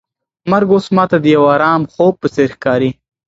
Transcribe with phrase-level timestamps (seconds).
[0.51, 2.89] مرګ اوس ماته د یو ارام خوب په څېر ښکاري.